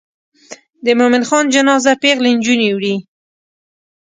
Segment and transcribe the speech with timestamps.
[0.85, 2.95] د مومن خان جنازه پیغلې نجونې وړي.